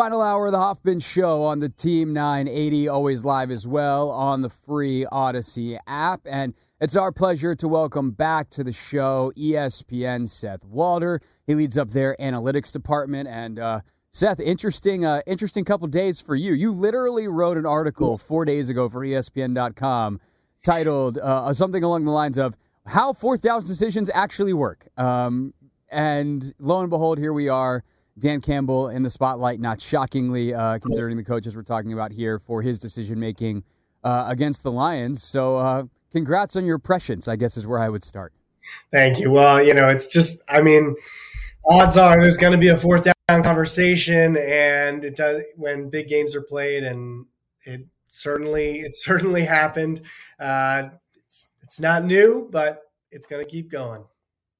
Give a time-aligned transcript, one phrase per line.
[0.00, 4.40] Final hour of the Hoffman Show on the Team 980, always live as well on
[4.40, 6.22] the free Audacy app.
[6.24, 11.20] And it's our pleasure to welcome back to the show ESPN Seth Walder.
[11.46, 13.28] He leads up their analytics department.
[13.28, 16.54] And uh, Seth, interesting, uh, interesting couple days for you.
[16.54, 20.18] You literally wrote an article four days ago for ESPN.com
[20.62, 22.56] titled uh, something along the lines of
[22.86, 25.52] "How Fourth Down Decisions Actually Work." Um,
[25.90, 27.84] and lo and behold, here we are
[28.18, 32.38] Dan Campbell in the spotlight, not shockingly, uh, considering the coaches we're talking about here
[32.38, 33.62] for his decision making
[34.04, 35.22] uh, against the Lions.
[35.22, 38.32] So, uh, congrats on your prescience, I guess, is where I would start.
[38.92, 39.30] Thank you.
[39.30, 40.94] Well, you know, it's just, I mean,
[41.64, 46.08] odds are there's going to be a fourth down conversation, and it does when big
[46.08, 47.26] games are played, and
[47.64, 50.02] it certainly, it certainly happened.
[50.38, 50.88] Uh,
[51.26, 54.04] it's, it's not new, but it's going to keep going.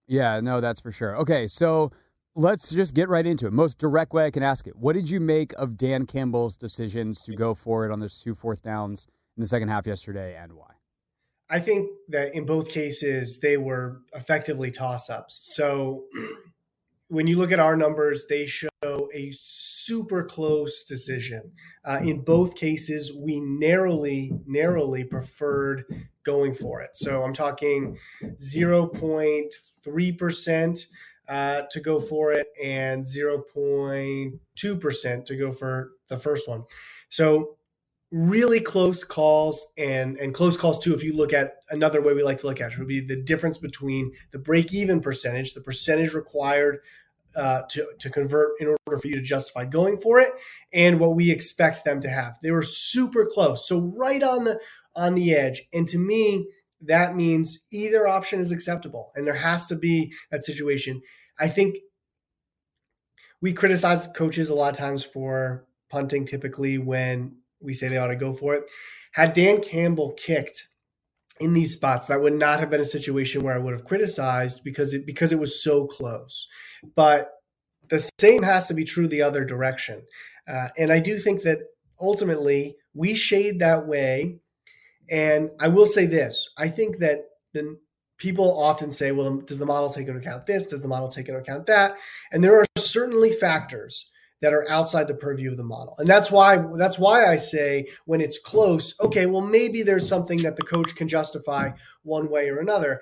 [0.06, 1.16] Yeah, no, that's for sure.
[1.18, 1.92] Okay, so
[2.34, 3.52] let's just get right into it.
[3.52, 4.76] Most direct way I can ask it.
[4.76, 8.34] What did you make of Dan Campbell's decisions to go for it on those two
[8.34, 9.06] fourth downs
[9.36, 10.66] in the second half yesterday and why?
[11.50, 15.54] I think that in both cases, they were effectively toss ups.
[15.56, 16.04] So
[17.08, 18.68] when you look at our numbers, they show
[19.12, 21.50] a super close decision.
[21.84, 25.84] Uh, in both cases, we narrowly, narrowly preferred
[26.24, 26.96] going for it.
[26.96, 30.86] So I'm talking 0.3%
[31.30, 36.64] uh, to go for it and 0.2% to go for the first one.
[37.08, 37.56] So
[38.10, 42.24] really close calls and and close calls too if you look at another way we
[42.24, 45.60] like to look at it would be the difference between the break even percentage the
[45.60, 46.80] percentage required
[47.36, 50.32] uh, to, to convert in order for you to justify going for it
[50.72, 52.36] and what we expect them to have.
[52.42, 53.68] They were super close.
[53.68, 54.58] So right on the
[54.96, 55.62] on the edge.
[55.72, 56.48] And to me
[56.82, 61.02] that means either option is acceptable and there has to be that situation
[61.40, 61.78] I think
[63.40, 68.08] we criticize coaches a lot of times for punting typically when we say they ought
[68.08, 68.70] to go for it.
[69.12, 70.68] Had Dan Campbell kicked
[71.40, 74.62] in these spots, that would not have been a situation where I would have criticized
[74.62, 76.46] because it because it was so close.
[76.94, 77.32] But
[77.88, 80.02] the same has to be true the other direction.
[80.46, 81.58] Uh, and I do think that
[82.00, 84.38] ultimately we shade that way.
[85.10, 87.78] And I will say this I think that the
[88.20, 90.66] people often say, well, does the model take into account this?
[90.66, 91.96] Does the model take into account that?
[92.30, 94.08] And there are certainly factors
[94.40, 95.94] that are outside the purview of the model.
[95.98, 100.38] And that's why that's why I say when it's close, okay, well maybe there's something
[100.42, 101.70] that the coach can justify
[102.02, 103.00] one way or another.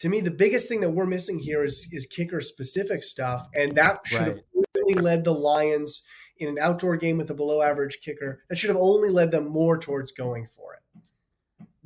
[0.00, 3.72] To me, the biggest thing that we're missing here is is kicker specific stuff, and
[3.76, 4.28] that should right.
[4.28, 6.02] have really led the Lions
[6.38, 8.42] in an outdoor game with a below average kicker.
[8.48, 10.80] That should have only led them more towards going for it.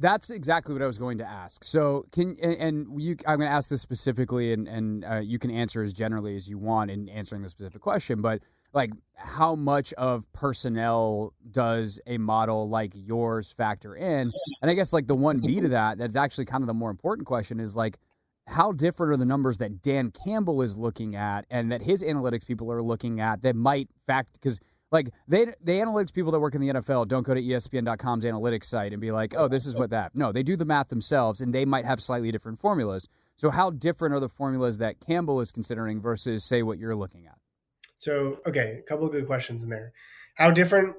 [0.00, 1.62] That's exactly what I was going to ask.
[1.62, 5.38] So, can and, and you, I'm going to ask this specifically, and and uh, you
[5.38, 8.22] can answer as generally as you want in answering the specific question.
[8.22, 8.40] But
[8.72, 14.32] like, how much of personnel does a model like yours factor in?
[14.62, 16.90] And I guess like the one B to that, that's actually kind of the more
[16.90, 17.98] important question is like,
[18.46, 22.46] how different are the numbers that Dan Campbell is looking at, and that his analytics
[22.46, 24.58] people are looking at that might fact because
[24.90, 28.64] like they the analytics people that work in the NFL don't go to ESPN.com's analytics
[28.64, 30.14] site and be like, oh, this is what that.
[30.14, 33.08] No, they do the math themselves, and they might have slightly different formulas.
[33.36, 37.26] So how different are the formulas that Campbell is considering versus say what you're looking
[37.26, 37.38] at?
[37.98, 39.92] So okay, a couple of good questions in there.
[40.34, 40.96] How different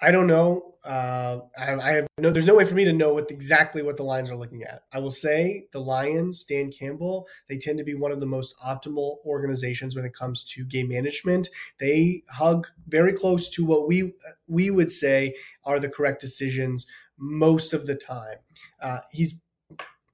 [0.00, 0.74] I don't know.
[0.84, 2.30] Uh, I, I, have no.
[2.30, 4.82] There's no way for me to know what exactly what the Lions are looking at.
[4.92, 8.54] I will say the Lions, Dan Campbell, they tend to be one of the most
[8.64, 11.48] optimal organizations when it comes to game management.
[11.80, 14.14] They hug very close to what we
[14.46, 15.34] we would say
[15.64, 16.86] are the correct decisions
[17.18, 18.36] most of the time.
[18.80, 19.40] Uh, he's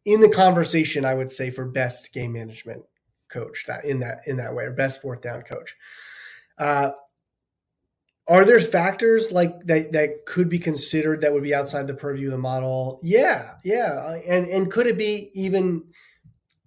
[0.04, 2.84] in the conversation, I would say, for best game management
[3.28, 5.76] coach that in that in that way, or best fourth down coach.
[6.56, 6.92] Uh,
[8.28, 12.26] are there factors like that that could be considered that would be outside the purview
[12.26, 13.00] of the model?
[13.02, 15.84] Yeah, yeah, and and could it be even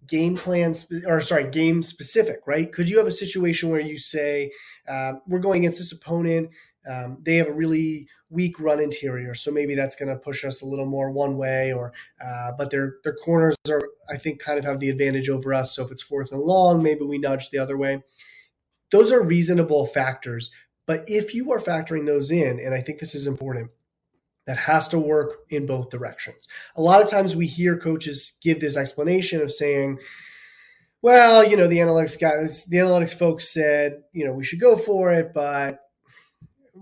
[0.06, 0.76] game plan
[1.08, 2.42] or sorry game specific?
[2.46, 2.72] Right?
[2.72, 4.52] Could you have a situation where you say
[4.90, 6.50] um, we're going against this opponent?
[6.90, 10.62] Um, they have a really weak run interior, so maybe that's going to push us
[10.62, 11.72] a little more one way.
[11.72, 11.94] Or,
[12.24, 15.74] uh, but their their corners are, I think, kind of have the advantage over us.
[15.74, 18.04] So if it's fourth and long, maybe we nudge the other way.
[18.92, 20.52] Those are reasonable factors
[20.86, 23.72] but if you are factoring those in, and I think this is important,
[24.48, 26.48] that has to work in both directions.
[26.76, 30.00] A lot of times we hear coaches give this explanation of saying,
[31.02, 34.76] well, you know, the analytics guys, the analytics folks said, you know, we should go
[34.76, 35.80] for it, but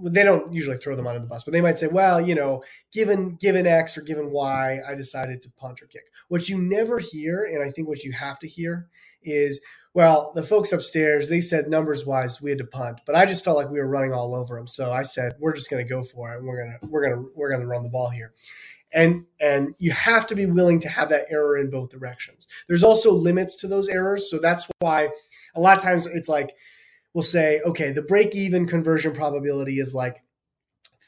[0.01, 2.63] they don't usually throw them under the bus, but they might say, well, you know,
[2.91, 6.03] given given X or given Y, I decided to punt or kick.
[6.29, 8.88] What you never hear, and I think what you have to hear,
[9.23, 9.61] is
[9.95, 13.43] Well, the folks upstairs, they said numbers wise we had to punt, but I just
[13.43, 14.67] felt like we were running all over them.
[14.67, 16.43] So I said, we're just going to go for it.
[16.43, 18.33] We're going to, we're going to, we're going to run the ball here.
[18.91, 22.47] And, and you have to be willing to have that error in both directions.
[22.67, 24.29] There's also limits to those errors.
[24.29, 25.09] So that's why
[25.55, 26.55] a lot of times it's like,
[27.13, 30.22] we'll say, okay, the break even conversion probability is like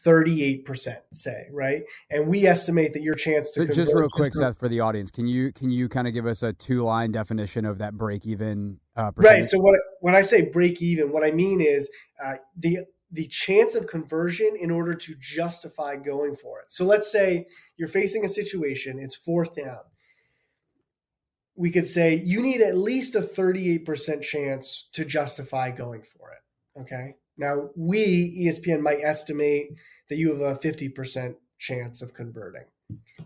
[0.05, 1.81] 38% say right?
[2.09, 5.27] And we estimate that your chance to just real quick seth for the audience can
[5.27, 8.79] you can you kind of give us a two line definition of that break even
[8.95, 11.89] uh, right so what when i say break even what i mean is
[12.23, 12.79] uh, the
[13.11, 16.65] the chance of conversion in order to justify going for it.
[16.69, 17.45] So let's say
[17.77, 19.79] you're facing a situation it's fourth down.
[21.55, 26.39] We could say you need at least a 38% chance to justify going for it
[26.77, 27.15] okay?
[27.37, 29.69] Now we espn might estimate
[30.09, 32.65] that you have a 50% chance of converting.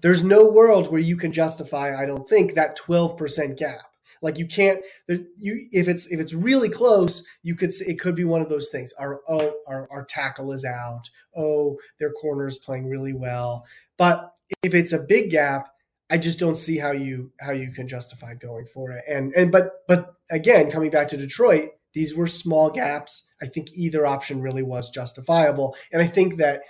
[0.02, 3.82] There's no world where you can justify, I don't think, that 12% gap.
[4.22, 8.26] Like you can't, you if it's if it's really close, you could it could be
[8.26, 8.92] one of those things.
[9.00, 11.10] Our oh our, our tackle is out.
[11.38, 13.66] Oh, their corner is playing really well.
[13.98, 15.70] But if it's a big gap,
[16.10, 19.04] I just don't see how you how you can justify going for it.
[19.08, 23.28] And and but but again, coming back to Detroit, these were small gaps.
[23.42, 25.76] I think either option really was justifiable.
[25.92, 26.62] And I think that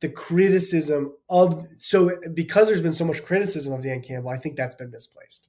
[0.00, 4.56] the criticism of so because there's been so much criticism of Dan Campbell, I think
[4.56, 5.48] that's been misplaced.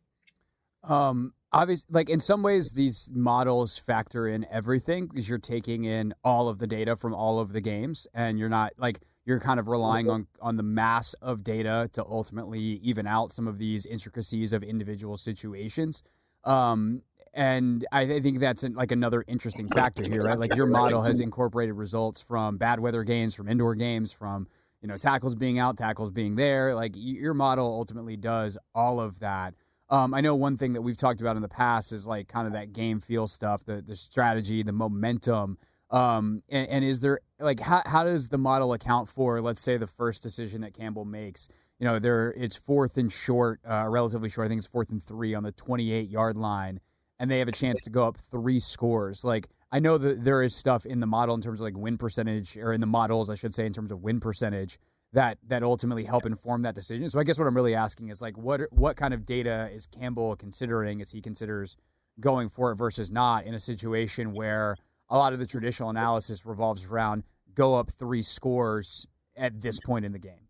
[0.84, 6.14] Um obviously like in some ways these models factor in everything because you're taking in
[6.24, 9.60] all of the data from all of the games and you're not like you're kind
[9.60, 13.86] of relying on on the mass of data to ultimately even out some of these
[13.86, 16.04] intricacies of individual situations.
[16.44, 17.02] Um,
[17.34, 20.38] and I think that's like another interesting factor here, right?
[20.38, 24.48] Like your model has incorporated results from bad weather games, from indoor games, from
[24.82, 26.76] you know tackles being out, tackles being there.
[26.76, 29.56] Like your model ultimately does all of that.
[29.90, 32.46] Um, I know one thing that we've talked about in the past is like kind
[32.46, 35.58] of that game feel stuff, the the strategy, the momentum.
[35.90, 39.78] Um, and, and is there like how how does the model account for let's say
[39.78, 41.48] the first decision that Campbell makes?
[41.80, 44.46] You know, there it's fourth and short, uh, relatively short.
[44.46, 46.80] I think it's fourth and three on the 28 yard line
[47.24, 49.24] and they have a chance to go up three scores.
[49.24, 51.98] Like I know that there is stuff in the model in terms of like win
[51.98, 54.78] percentage, or in the models, I should say, in terms of win percentage
[55.14, 57.10] that that ultimately help inform that decision.
[57.10, 59.88] So I guess what I'm really asking is like what what kind of data is
[59.88, 61.78] Campbell considering as he considers
[62.20, 64.76] going for it versus not in a situation where
[65.10, 67.24] a lot of the traditional analysis revolves around
[67.56, 70.50] go up three scores at this point in the game.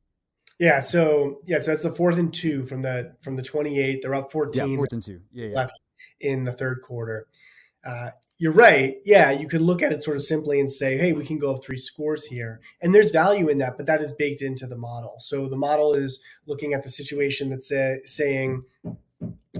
[0.60, 4.00] Yeah, so yeah, so that's the fourth and two from the from the twenty eight.
[4.02, 4.72] They're up fourteen.
[4.72, 5.22] Yeah, fourth and two.
[5.32, 5.56] Yeah, yeah.
[5.56, 5.80] Left
[6.20, 7.28] in the third quarter.
[7.86, 8.96] Uh, you're right.
[9.06, 11.56] Yeah, you could look at it sort of simply and say, hey, we can go
[11.56, 12.60] up three scores here.
[12.82, 15.16] And there's value in that, but that is baked into the model.
[15.20, 18.64] So the model is looking at the situation that's uh, saying,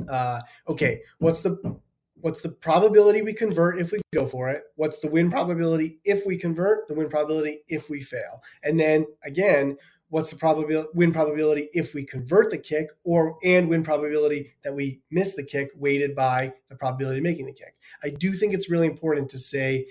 [0.10, 1.80] uh, okay, what's the
[2.16, 4.64] what's the probability we convert if we go for it?
[4.76, 6.88] What's the win probability if we convert?
[6.88, 8.42] The win probability if we fail.
[8.64, 9.78] And then again,
[10.14, 14.74] what's the probability win probability if we convert the kick or and win probability that
[14.74, 17.76] we miss the kick weighted by the probability of making the kick.
[18.04, 19.88] I do think it's really important to say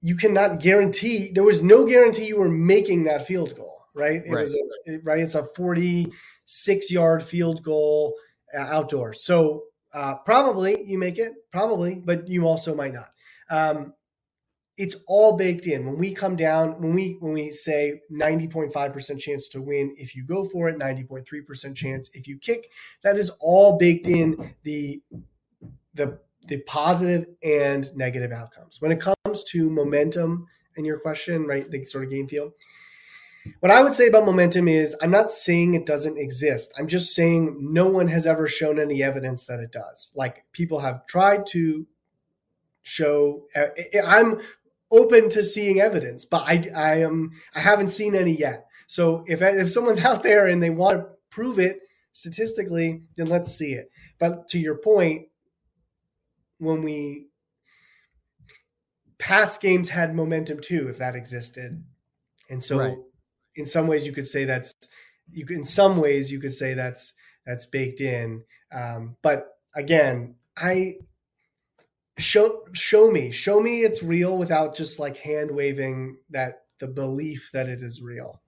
[0.00, 4.22] you cannot guarantee there was no guarantee you were making that field goal right?
[4.24, 4.40] It right.
[4.40, 5.20] was a, right.
[5.20, 8.14] it's a 46 yard field goal
[8.56, 9.22] uh, outdoors.
[9.22, 9.64] So
[9.94, 13.10] uh, probably you make it probably but you also might not.
[13.50, 13.94] Um,
[14.76, 15.86] it's all baked in.
[15.86, 20.24] When we come down when we when we say 90.5% chance to win if you
[20.24, 22.70] go for it 90.3% chance if you kick.
[23.02, 25.02] That is all baked in the
[25.94, 28.80] the the positive and negative outcomes.
[28.80, 32.52] When it comes to momentum and your question right the sort of game feel
[33.60, 36.74] what i would say about momentum is i'm not saying it doesn't exist.
[36.76, 40.12] I'm just saying no one has ever shown any evidence that it does.
[40.16, 41.86] Like people have tried to
[42.84, 43.66] show uh,
[44.06, 44.40] i'm
[44.94, 48.66] open to seeing evidence, but I, I am I haven't seen any yet.
[48.86, 51.80] So if if someone's out there and they want to prove it
[52.12, 53.90] statistically, then let's see it.
[54.18, 55.26] But to your point,
[56.58, 57.26] when we
[59.18, 61.84] past games had momentum too, if that existed,
[62.48, 62.98] and so right.
[63.56, 64.72] in some ways you could say that's
[65.32, 67.14] you could, in some ways you could say that's
[67.46, 68.44] that's baked in.
[68.72, 70.96] Um, but again, I
[72.18, 73.30] show show me.
[73.30, 78.02] Show me it's real without just like hand waving that the belief that it is
[78.02, 78.40] real.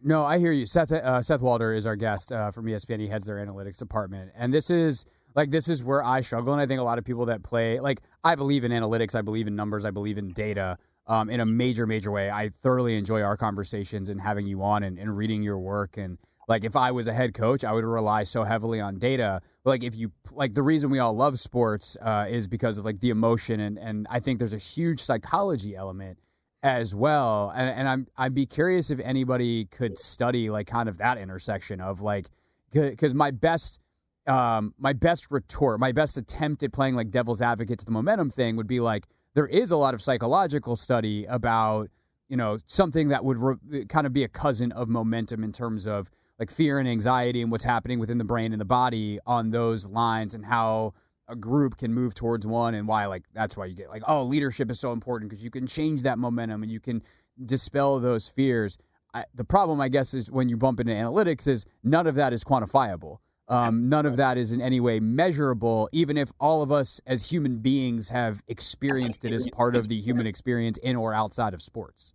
[0.00, 0.66] No i hear you.
[0.66, 4.30] Seth uh, seth walder is our guest uh, from espn he heads their analytics department.
[4.36, 7.04] And this is like this is where i struggle and i think a lot of
[7.04, 10.32] people that play like i believe in analytics i believe in numbers i believe in
[10.32, 10.76] data
[11.08, 12.30] um, in a major major way.
[12.30, 16.18] I thoroughly enjoy our conversations and having you on and, and reading your work and
[16.48, 19.40] like if I was a head coach, I would rely so heavily on data.
[19.64, 22.98] Like if you like the reason we all love sports uh, is because of like
[23.00, 26.18] the emotion and and I think there's a huge psychology element
[26.62, 27.52] as well.
[27.54, 31.80] And and I'm I'd be curious if anybody could study like kind of that intersection
[31.82, 32.30] of like
[32.72, 33.78] because my best
[34.26, 38.30] um my best retort, my best attempt at playing like devil's advocate to the momentum
[38.30, 41.90] thing would be like there is a lot of psychological study about
[42.28, 45.86] you know something that would re- kind of be a cousin of momentum in terms
[45.86, 49.50] of like fear and anxiety and what's happening within the brain and the body on
[49.50, 50.94] those lines and how
[51.28, 54.22] a group can move towards one and why like that's why you get like oh
[54.22, 57.02] leadership is so important because you can change that momentum and you can
[57.44, 58.78] dispel those fears.
[59.14, 62.32] I, the problem i guess is when you bump into analytics is none of that
[62.32, 63.18] is quantifiable.
[63.50, 67.28] Um, none of that is in any way measurable even if all of us as
[67.28, 71.62] human beings have experienced it as part of the human experience in or outside of
[71.62, 72.12] sports.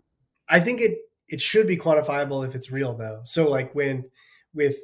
[0.50, 1.00] I think it
[1.30, 3.22] it should be quantifiable if it's real though.
[3.26, 4.06] So like when
[4.54, 4.78] with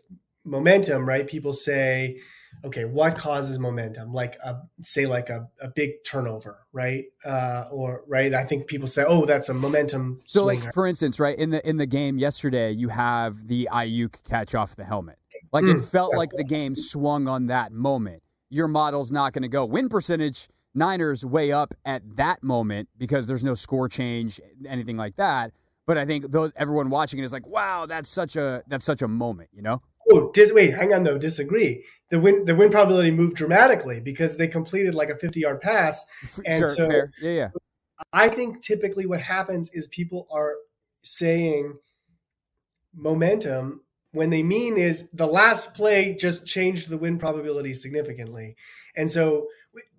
[0.46, 2.20] momentum right people say
[2.64, 4.12] okay what causes momentum?
[4.12, 7.06] Like a say like a, a big turnover right?
[7.26, 10.66] Uh or right i think people say oh that's a momentum so swinger.
[10.66, 14.56] like for instance right in the in the game yesterday you have the Aiyuk catch
[14.56, 15.18] off the helmet.
[15.52, 18.22] Like mm, it felt like the game swung on that moment.
[18.50, 19.66] Your model's not going to go.
[19.66, 25.16] Win percentage niners way up at that moment because there's no score change anything like
[25.16, 25.52] that
[25.90, 29.02] but I think those everyone watching it is like, wow, that's such a that's such
[29.02, 29.82] a moment, you know.
[30.12, 31.18] Oh, dis- wait, hang on though.
[31.18, 31.84] Disagree.
[32.12, 36.06] The win the win probability moved dramatically because they completed like a fifty yard pass,
[36.46, 37.12] and sure, so fair.
[37.20, 37.48] yeah, yeah.
[38.14, 40.58] I think typically what happens is people are
[41.02, 41.74] saying
[42.94, 43.82] momentum
[44.12, 48.56] when they mean is the last play just changed the win probability significantly,
[48.96, 49.48] and so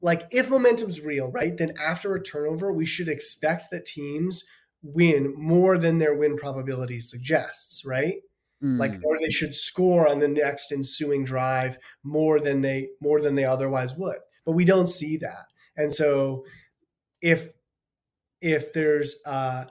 [0.01, 1.57] like if momentum's real, right?
[1.57, 4.45] Then after a turnover, we should expect that teams
[4.83, 8.17] win more than their win probability suggests, right?
[8.63, 8.79] Mm.
[8.79, 13.35] Like or they should score on the next ensuing drive more than they more than
[13.35, 14.19] they otherwise would.
[14.45, 15.47] But we don't see that.
[15.77, 16.45] And so
[17.23, 17.49] if
[18.41, 19.65] if there's uh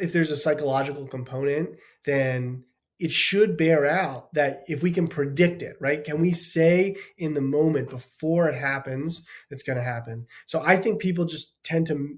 [0.00, 1.70] if there's a psychological component,
[2.04, 2.64] then
[2.98, 6.02] it should bear out that if we can predict it, right?
[6.02, 10.26] Can we say in the moment before it happens that's going to happen?
[10.46, 12.16] So I think people just tend to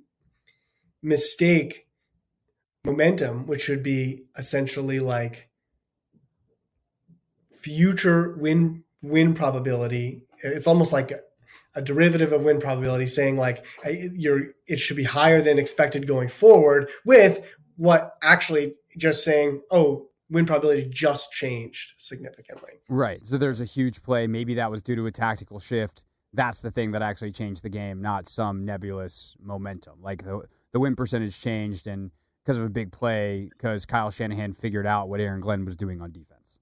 [1.03, 1.88] mistake
[2.85, 5.49] momentum, which should be essentially like
[7.53, 10.25] future win win probability.
[10.43, 11.21] It's almost like a,
[11.75, 13.65] a derivative of win probability, saying like
[14.13, 16.89] you're it should be higher than expected going forward.
[17.05, 17.41] With
[17.77, 22.73] what actually just saying, oh, win probability just changed significantly.
[22.89, 23.25] Right.
[23.27, 24.27] So there's a huge play.
[24.27, 26.05] Maybe that was due to a tactical shift.
[26.35, 30.03] That's the thing that actually changed the game, not some nebulous momentum.
[30.03, 30.43] Like the
[30.73, 32.11] the win percentage changed and
[32.49, 36.01] because of a big play because Kyle Shanahan figured out what Aaron Glenn was doing
[36.01, 36.59] on defense.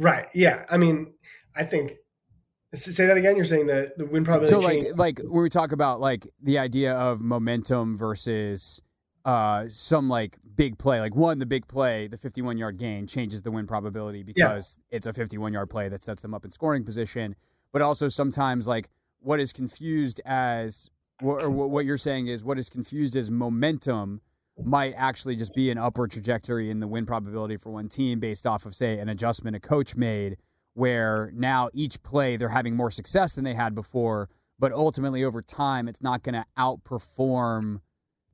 [0.00, 0.26] Right.
[0.34, 0.64] Yeah.
[0.68, 1.14] I mean,
[1.54, 1.92] I think
[2.74, 3.36] say that again.
[3.36, 4.50] You're saying that the win probability.
[4.50, 8.82] So like like when we talk about like the idea of momentum versus
[9.24, 13.42] uh some like big play like one the big play the 51 yard gain changes
[13.42, 14.96] the win probability because yeah.
[14.96, 17.36] it's a 51 yard play that sets them up in scoring position
[17.70, 18.88] but also sometimes like
[19.20, 20.90] what is confused as
[21.22, 24.22] or what you're saying is what is confused as momentum
[24.64, 28.46] might actually just be an upward trajectory in the win probability for one team based
[28.46, 30.36] off of, say, an adjustment a coach made,
[30.74, 35.42] where now each play they're having more success than they had before, but ultimately over
[35.42, 37.80] time it's not going to outperform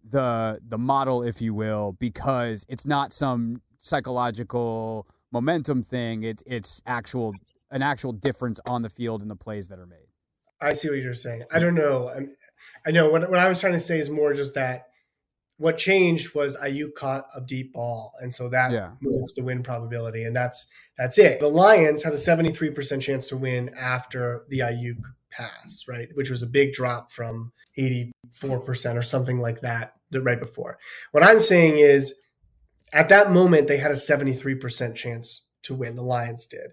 [0.09, 6.23] the the model, if you will, because it's not some psychological momentum thing.
[6.23, 7.35] It's it's actual
[7.71, 10.07] an actual difference on the field in the plays that are made.
[10.61, 11.43] I see what you're saying.
[11.53, 12.09] I don't know.
[12.09, 12.31] I'm,
[12.87, 14.89] I know what what I was trying to say is more just that
[15.59, 18.91] what changed was Aiyuk caught a deep ball, and so that yeah.
[19.01, 20.67] moves the win probability, and that's
[20.99, 21.41] that's it.
[21.41, 26.09] The Lions had a seventy three percent chance to win after the Aiyuk pass, right,
[26.15, 30.79] which was a big drop from eighty four percent or something like that right before.
[31.13, 32.15] What I'm saying is,
[32.93, 35.97] at that moment, they had a seventy three percent chance to win.
[35.97, 36.71] The Lions did.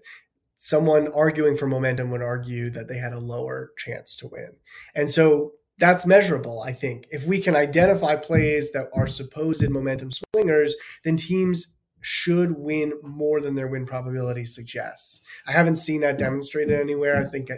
[0.56, 4.56] Someone arguing for momentum would argue that they had a lower chance to win,
[4.94, 7.06] and so that's measurable, I think.
[7.10, 11.68] If we can identify plays that are supposed momentum swingers, then teams
[12.00, 15.20] should win more than their win probability suggests.
[15.46, 17.16] I haven't seen that demonstrated anywhere.
[17.16, 17.56] I think I,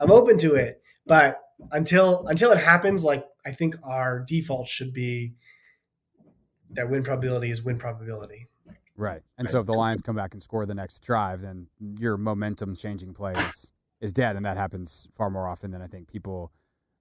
[0.00, 1.40] I'm open to it, but
[1.70, 5.34] until until it happens, like I think our default should be
[6.70, 8.48] that win probability is win probability.
[8.96, 9.22] Right.
[9.38, 9.50] And right.
[9.50, 11.66] so if the Lions come back and score the next drive, then
[11.98, 14.36] your momentum changing play is, is dead.
[14.36, 16.52] And that happens far more often than I think people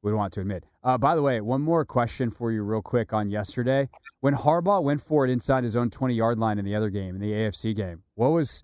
[0.01, 0.65] would want to admit.
[0.83, 3.87] Uh, by the way, one more question for you, real quick, on yesterday.
[4.21, 7.15] When Harbaugh went for it inside his own 20 yard line in the other game,
[7.15, 8.63] in the AFC game, what was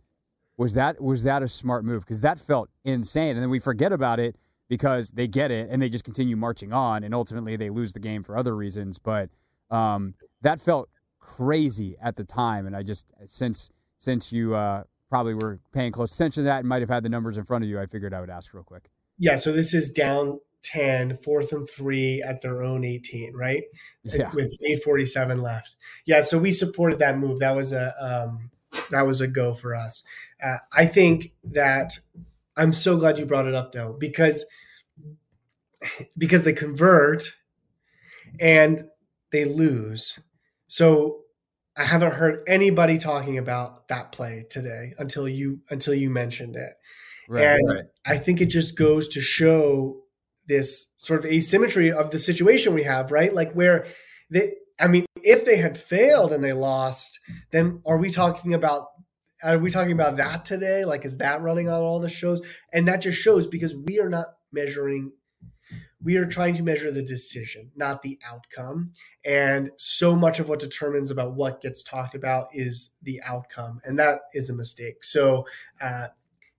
[0.57, 2.01] Was that was that a smart move?
[2.01, 4.35] Because that felt insane, and then we forget about it
[4.69, 7.99] because they get it and they just continue marching on, and ultimately they lose the
[7.99, 8.97] game for other reasons.
[8.97, 9.29] But
[9.69, 10.89] um, that felt
[11.19, 16.13] crazy at the time, and I just since since you uh, probably were paying close
[16.15, 18.13] attention to that and might have had the numbers in front of you, I figured
[18.13, 18.89] I would ask real quick.
[19.19, 23.63] Yeah, so this is down 10, fourth and three at their own 18, right?
[24.03, 24.29] Yeah.
[24.33, 25.75] With 847 left.
[26.05, 27.39] Yeah, so we supported that move.
[27.39, 28.51] That was a um,
[28.89, 30.03] that was a go for us.
[30.43, 31.99] Uh, I think that
[32.55, 34.45] I'm so glad you brought it up though, because
[36.17, 37.33] because they convert
[38.39, 38.89] and
[39.31, 40.19] they lose.
[40.67, 41.21] So
[41.77, 46.73] I haven't heard anybody talking about that play today until you until you mentioned it.
[47.29, 47.85] Right, and right.
[48.05, 50.01] I think it just goes to show
[50.47, 53.33] this sort of asymmetry of the situation we have, right?
[53.33, 53.87] Like where
[54.29, 57.19] they I mean, if they had failed and they lost,
[57.51, 58.87] then are we talking about
[59.43, 60.85] are we talking about that today?
[60.85, 62.41] Like is that running on all the shows?
[62.73, 65.11] And that just shows because we are not measuring
[66.03, 68.91] we are trying to measure the decision, not the outcome.
[69.25, 73.79] And so much of what determines about what gets talked about is the outcome.
[73.83, 75.03] And that is a mistake.
[75.03, 75.45] So,
[75.81, 76.07] uh,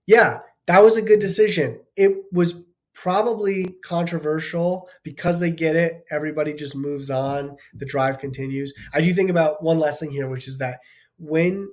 [0.05, 1.79] yeah, that was a good decision.
[1.95, 2.61] It was
[3.01, 6.03] probably controversial because they get it.
[6.11, 7.55] Everybody just moves on.
[7.73, 8.73] The drive continues.
[8.93, 10.79] I do think about one last thing here, which is that
[11.17, 11.69] when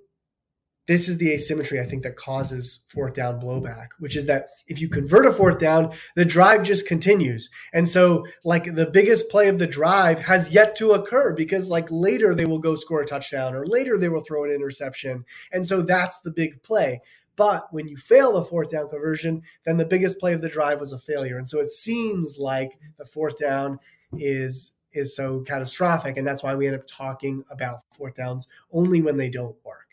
[0.86, 4.80] this is the asymmetry I think that causes fourth down blowback, which is that if
[4.80, 7.50] you convert a fourth down, the drive just continues.
[7.72, 11.88] And so, like, the biggest play of the drive has yet to occur because, like,
[11.90, 15.24] later they will go score a touchdown or later they will throw an interception.
[15.50, 17.00] And so that's the big play.
[17.36, 20.80] But when you fail the fourth down conversion, then the biggest play of the drive
[20.80, 21.38] was a failure.
[21.38, 23.78] And so it seems like the fourth down
[24.18, 29.02] is is so catastrophic and that's why we end up talking about fourth downs only
[29.02, 29.88] when they don't work.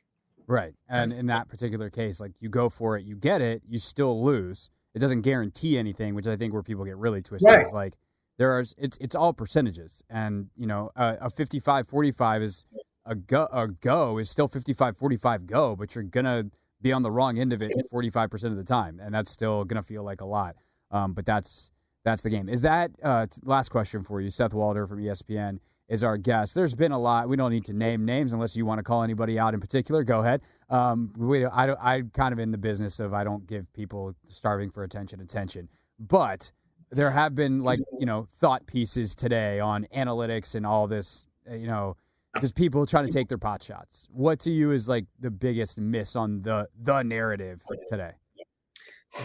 [0.47, 0.73] Right.
[0.88, 4.23] And in that particular case, like you go for it, you get it, you still
[4.23, 4.69] lose.
[4.93, 7.65] It doesn't guarantee anything, which I think where people get really twisted Right.
[7.65, 7.93] is like
[8.38, 10.03] there are it's it's all percentages.
[10.09, 12.65] And you know, a, a 55-45 is
[13.05, 16.49] a go a go is still 55-45 go, but you're going to
[16.84, 19.82] be on the wrong end of it 45% of the time and that's still going
[19.82, 20.56] to feel like a lot.
[20.91, 21.72] Um, but that's
[22.04, 22.50] that's the game.
[22.50, 26.54] Is that uh, last question for you, Seth Walder from ESPN is our guest.
[26.54, 27.30] There's been a lot.
[27.30, 30.04] We don't need to name names unless you want to call anybody out in particular.
[30.04, 30.41] Go ahead.
[30.69, 34.13] Um, we, I, don't- I kind of in the business of I don't give people
[34.26, 35.69] starving for attention attention,
[36.00, 36.52] but
[36.91, 41.26] there have been like you know thought pieces today on analytics and all this.
[41.50, 41.96] uh, You know,
[42.41, 44.08] just people trying to take their pot shots.
[44.12, 48.12] What to you is like the biggest miss on the the narrative today?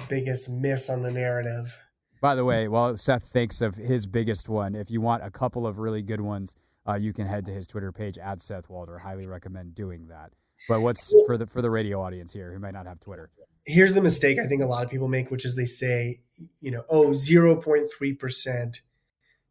[0.09, 1.77] Biggest miss on the narrative.
[2.21, 5.67] By the way, while Seth thinks of his biggest one, if you want a couple
[5.67, 8.99] of really good ones, uh, you can head to his Twitter page at Seth Walder.
[8.99, 10.33] Highly recommend doing that.
[10.69, 13.31] But what's for the for the radio audience here who might not have Twitter?
[13.65, 16.21] Here's the mistake I think a lot of people make, which is they say,
[16.61, 18.81] you know, oh, 0.3%.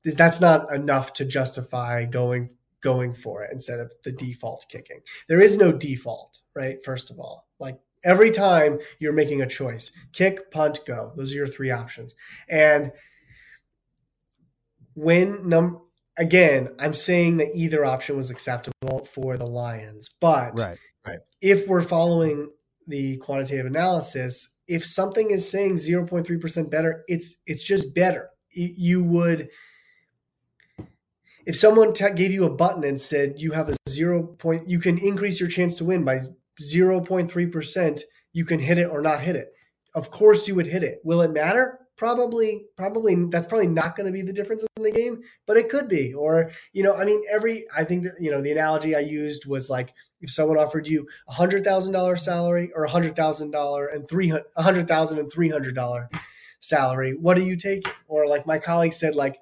[0.04, 5.00] That's not enough to justify going going for it instead of the default kicking.
[5.28, 6.78] There is no default, right?
[6.84, 11.12] First of all, like every time you're making a choice, kick, punt, go.
[11.16, 12.16] Those are your three options.
[12.50, 12.92] And
[14.94, 15.82] when num
[16.18, 21.20] again, I'm saying that either option was acceptable for the Lions, but Right.
[21.42, 22.52] if we're following
[22.88, 28.30] the quantitative analysis, if something is saying 0.3% better, it's it's just better.
[28.52, 29.50] You would
[31.48, 34.22] if someone t- gave you a button and said you have a 0.
[34.38, 36.20] Point, you can increase your chance to win by
[36.62, 38.02] 0.3%,
[38.34, 39.54] you can hit it or not hit it.
[39.96, 41.00] Of course you would hit it.
[41.06, 41.80] Will it matter?
[41.96, 45.70] Probably probably that's probably not going to be the difference in the game, but it
[45.70, 46.14] could be.
[46.14, 49.48] Or, you know, I mean every I think that, you know, the analogy I used
[49.48, 53.52] was like if someone offered you a hundred thousand dollar salary or a hundred thousand
[53.52, 56.10] dollar and three a hundred thousand and three hundred dollar
[56.60, 57.88] salary, what do you take?
[58.08, 59.40] Or like my colleague said, like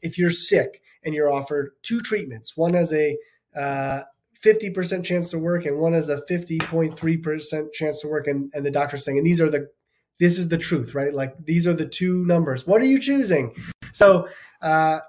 [0.00, 3.16] if you're sick and you're offered two treatments, one has a
[3.56, 4.00] uh,
[4.44, 8.70] 50% chance to work and one has a 50.3% chance to work, and, and the
[8.70, 9.68] doctor's saying, and these are the
[10.20, 11.12] this is the truth, right?
[11.12, 12.66] Like these are the two numbers.
[12.66, 13.52] What are you choosing?
[13.92, 14.28] So
[14.62, 15.00] uh,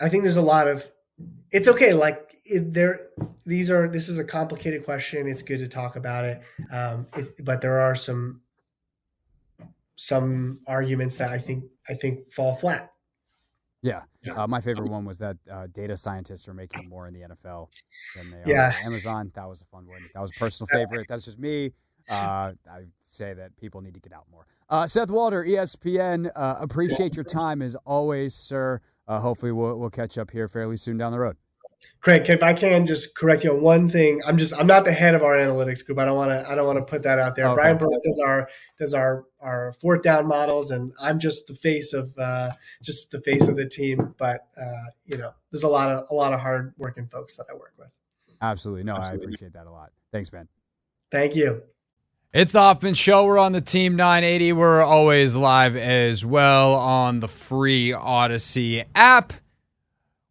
[0.00, 0.84] I think there's a lot of
[1.52, 1.92] it's okay.
[1.92, 3.08] Like there,
[3.46, 5.28] these are this is a complicated question.
[5.28, 8.40] It's good to talk about it, um, it, but there are some
[9.96, 12.90] some arguments that I think I think fall flat.
[13.82, 14.02] Yeah.
[14.24, 14.34] Yeah.
[14.34, 17.68] Uh, my favorite one was that uh, data scientists are making more in the NFL
[18.16, 18.72] than they are Yeah.
[18.80, 19.32] on Amazon.
[19.34, 20.00] That was a fun one.
[20.14, 21.06] That was a personal favorite.
[21.08, 21.72] That's just me.
[22.08, 24.46] Uh, I say that people need to get out more.
[24.68, 26.30] Uh, Seth Walder, ESPN.
[26.34, 28.80] Uh, appreciate your time as always, sir.
[29.08, 31.36] Uh, hopefully, we'll, we'll catch up here fairly soon down the road.
[32.00, 34.92] Craig, if I can just correct you on one thing, I'm just I'm not the
[34.92, 35.98] head of our analytics group.
[35.98, 37.46] I don't want to I don't want to put that out there.
[37.46, 37.54] Okay.
[37.54, 41.92] Brian Burke does our does our our fourth down models, and I'm just the face
[41.92, 42.50] of uh,
[42.82, 44.14] just the face of the team.
[44.18, 47.46] But uh, you know, there's a lot of a lot of hard working folks that
[47.48, 47.88] I work with.
[48.40, 49.24] Absolutely, no, Absolutely.
[49.24, 49.92] I appreciate that a lot.
[50.10, 50.48] Thanks, man.
[51.12, 51.62] Thank you.
[52.32, 53.26] It's the Hoffman Show.
[53.26, 54.54] We're on the Team 980.
[54.54, 59.34] We're always live as well on the free Audacy app.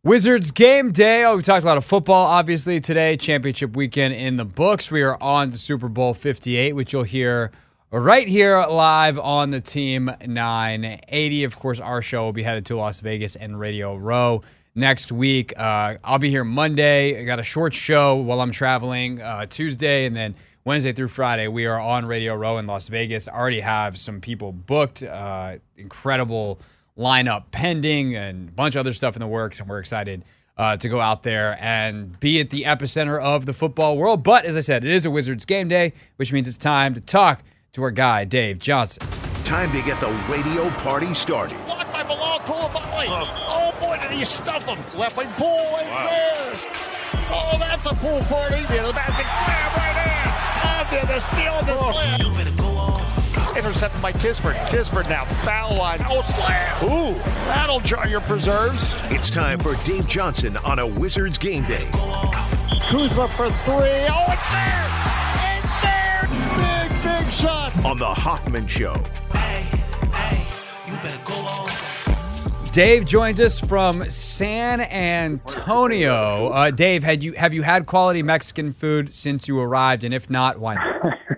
[0.03, 1.23] Wizards game day.
[1.23, 3.15] Oh, we talked a lot of football, obviously, today.
[3.15, 4.89] Championship weekend in the books.
[4.89, 7.51] We are on to Super Bowl 58, which you'll hear
[7.91, 11.43] right here live on the Team 980.
[11.43, 14.41] Of course, our show will be headed to Las Vegas and Radio Row
[14.73, 15.53] next week.
[15.55, 17.21] Uh, I'll be here Monday.
[17.21, 20.33] I got a short show while I'm traveling uh, Tuesday, and then
[20.65, 23.27] Wednesday through Friday, we are on Radio Row in Las Vegas.
[23.27, 25.03] I already have some people booked.
[25.03, 26.59] Uh, incredible
[27.01, 30.23] lineup pending and a bunch of other stuff in the works, and we're excited
[30.57, 34.23] uh, to go out there and be at the epicenter of the football world.
[34.23, 37.01] But as I said, it is a Wizards game day, which means it's time to
[37.01, 39.07] talk to our guy, Dave Johnson.
[39.43, 41.57] Time to get the radio party started.
[41.65, 43.05] Blocked by Bilal Coulibaly.
[43.09, 43.73] Oh.
[43.75, 44.77] oh boy, did he stuff him.
[44.97, 46.07] Left wing pull, it's wow.
[46.09, 46.53] there.
[47.33, 48.61] Oh, that's a pool party.
[48.69, 51.01] Near the basket, slam right in.
[51.01, 51.91] Oh, the steal, the oh.
[51.91, 53.20] slam.
[53.51, 54.01] You better go off.
[54.01, 54.55] Intercepted by Kispert.
[54.67, 55.99] Kispert now foul line.
[56.07, 56.83] Oh, slam.
[56.85, 57.13] Ooh,
[57.47, 58.95] that'll jar your preserves.
[59.05, 61.87] It's time for Dave Johnson on a Wizards game day.
[62.89, 64.07] Kuzma for three.
[64.09, 64.87] Oh, it's there.
[65.57, 66.27] It's there.
[66.89, 67.85] Big, big shot.
[67.85, 68.93] On the Hoffman Show.
[69.33, 69.63] Hey,
[70.13, 71.69] hey, you better go on.
[72.71, 76.49] Dave joins us from San Antonio.
[76.49, 80.29] Uh, Dave, had you have you had quality Mexican food since you arrived, and if
[80.29, 81.13] not, why not?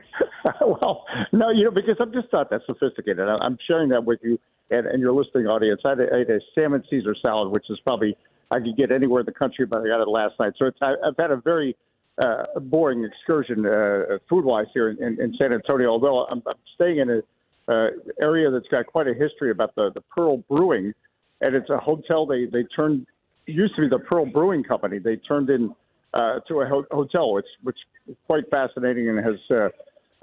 [1.34, 3.20] No, you know, because I'm just not that sophisticated.
[3.20, 5.82] I'm sharing that with you and, and your listening audience.
[5.84, 8.16] I had, a, I had a salmon Caesar salad, which is probably
[8.52, 10.54] I could get anywhere in the country, but I got it last night.
[10.60, 11.76] So it's I, I've had a very
[12.22, 15.90] uh, boring excursion uh, food wise here in, in, in San Antonio.
[15.90, 17.22] Although I'm, I'm staying in a
[17.68, 17.88] uh,
[18.22, 20.94] area that's got quite a history about the the Pearl Brewing,
[21.42, 23.08] and it's a hotel they they turned
[23.48, 25.00] used to be the Pearl Brewing Company.
[25.00, 25.74] They turned in
[26.14, 29.70] uh, to a ho- hotel, which which is quite fascinating and has uh,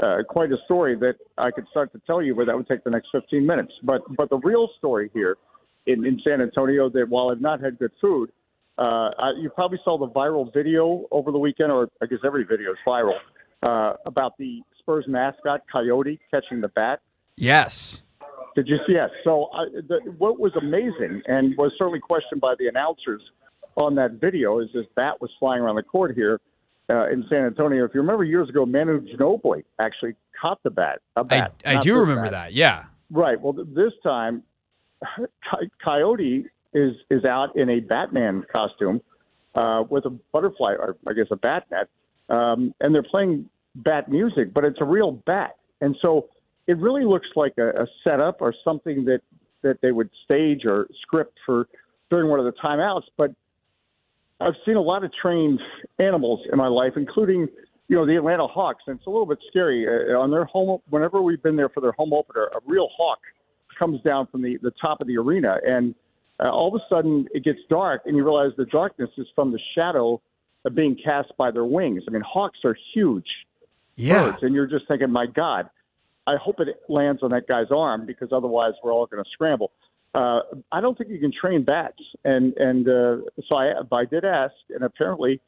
[0.03, 2.85] uh, quite a story that I could start to tell you, but that would take
[2.85, 3.73] the next 15 minutes.
[3.83, 5.37] But but the real story here
[5.87, 8.31] in, in San Antonio that while I've not had good food,
[8.79, 12.45] uh, I, you probably saw the viral video over the weekend, or I guess every
[12.45, 13.19] video is viral,
[13.63, 17.01] uh, about the Spurs mascot Coyote catching the bat.
[17.37, 18.03] Yes.
[18.57, 19.11] Did you see that?
[19.23, 23.23] So I, the, what was amazing and was certainly questioned by the announcers
[23.77, 26.41] on that video is this bat was flying around the court here
[26.91, 27.85] uh, in San Antonio.
[27.85, 31.01] If you remember years ago, Manu Ginobili actually caught the bat.
[31.17, 32.33] A bat I, I do remember bat.
[32.33, 32.53] that.
[32.53, 32.85] Yeah.
[33.11, 33.41] Right.
[33.41, 34.43] Well, this time,
[35.85, 39.01] Coyote is is out in a Batman costume
[39.55, 41.89] uh, with a butterfly, or I guess a bat net,
[42.29, 46.29] um, and they're playing bat music, but it's a real bat, and so
[46.67, 49.21] it really looks like a, a setup or something that
[49.63, 51.69] that they would stage or script for
[52.11, 53.05] during one of the timeouts.
[53.17, 53.33] But
[54.41, 55.61] I've seen a lot of trained
[55.99, 57.49] animals in my life, including
[57.89, 59.87] you know the Atlanta Hawks, and it's a little bit scary.
[59.87, 63.19] Uh, on their home, whenever we've been there for their home opener, a real hawk
[63.79, 65.95] comes down from the the top of the arena, and
[66.43, 69.53] uh, all of a sudden it gets dark, and you realize the darkness is from
[69.53, 70.21] the shadow
[70.65, 72.03] of being cast by their wings.
[72.07, 73.27] I mean, hawks are huge
[73.97, 74.25] yeah.
[74.25, 75.69] birds, and you're just thinking, my God,
[76.27, 79.73] I hope it lands on that guy's arm because otherwise we're all going to scramble
[80.15, 80.41] uh,
[80.73, 82.03] I don't think you can train bats.
[82.25, 83.17] And and uh,
[83.49, 85.41] so I, I did ask, and apparently,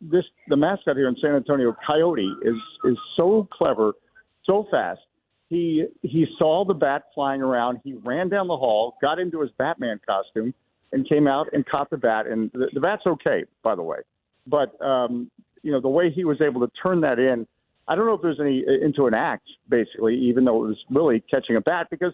[0.00, 3.92] this the mascot here in San Antonio, Coyote, is is so clever,
[4.44, 5.00] so fast.
[5.48, 7.80] He he saw the bat flying around.
[7.84, 10.52] He ran down the hall, got into his Batman costume,
[10.92, 12.26] and came out and caught the bat.
[12.26, 13.98] And the, the bat's okay, by the way.
[14.46, 15.30] But um,
[15.62, 17.46] you know the way he was able to turn that in.
[17.88, 21.20] I don't know if there's any into an act, basically, even though it was really
[21.28, 22.12] catching a bat because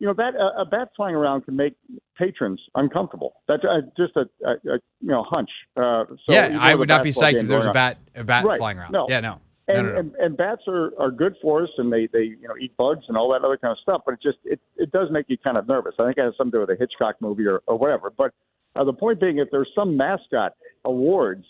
[0.00, 1.74] you know that uh, a bat flying around can make
[2.16, 3.34] patrons uncomfortable.
[3.46, 5.50] That's uh, just a, a, a, you know hunch.
[5.76, 8.44] Uh, so yeah, I would not be psyched if there was a bat a bat
[8.44, 8.58] right.
[8.58, 8.92] flying around.
[8.92, 9.06] No.
[9.08, 9.40] Yeah, no.
[9.68, 9.98] And, no, no, no.
[10.00, 13.04] and, and bats are, are good for us, and they, they you know eat bugs
[13.08, 14.00] and all that other kind of stuff.
[14.04, 15.94] But it just it, it does make you kind of nervous.
[15.98, 18.10] I think it has something to do with a Hitchcock movie or, or whatever.
[18.10, 18.32] But
[18.74, 20.54] uh, the point being, if there's some mascot
[20.86, 21.44] awards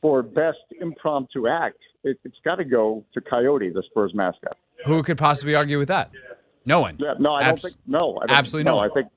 [0.00, 4.56] for best impromptu act, it, it's got to go to Coyote, the Spurs mascot.
[4.86, 6.10] Who could possibly argue with that?
[6.66, 6.96] No one.
[6.98, 7.80] Yeah, no, I Abs- don't think.
[7.86, 8.76] No, I don't, absolutely no.
[8.76, 8.78] no.
[8.80, 9.08] I think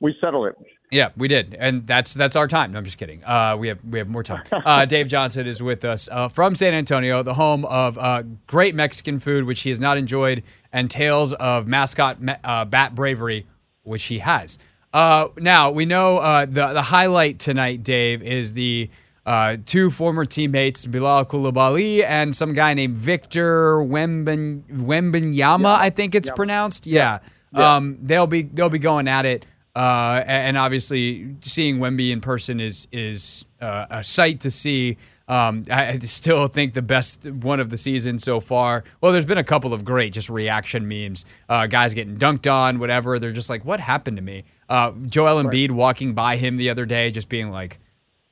[0.00, 0.54] we settled it.
[0.92, 2.70] Yeah, we did, and that's that's our time.
[2.72, 3.24] No, I'm just kidding.
[3.24, 4.44] Uh, we have we have more time.
[4.52, 8.74] Uh, Dave Johnson is with us uh, from San Antonio, the home of uh, great
[8.74, 13.46] Mexican food, which he has not enjoyed, and tales of mascot uh, bat bravery,
[13.82, 14.58] which he has.
[14.92, 18.88] Uh, now we know the the highlight tonight, Dave, is the
[19.26, 26.14] uh, two former teammates, Bilal Coulibaly and some guy named Victor Wemben, Wembanyama, I think
[26.14, 26.86] it's pronounced.
[26.86, 27.18] Yeah.
[27.52, 29.44] Um, they'll be they'll be going at it.
[29.74, 34.96] Uh, and obviously, seeing Wemby in person is is uh, a sight to see.
[35.28, 38.84] Um, I I still think the best one of the season so far.
[39.00, 41.24] Well, there's been a couple of great just reaction memes.
[41.48, 43.18] Uh, guys getting dunked on, whatever.
[43.18, 46.86] They're just like, "What happened to me?" Uh, Joel Embiid walking by him the other
[46.86, 47.78] day, just being like,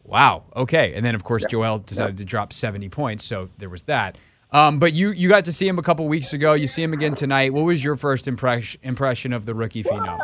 [0.05, 3.83] "Wow, okay." And then of course Joel decided to drop 70 points, so there was
[3.83, 4.17] that.
[4.55, 6.53] Um, but you you got to see him a couple weeks ago.
[6.53, 7.53] You see him again tonight.
[7.53, 10.21] What was your first impression impression of the rookie phenom?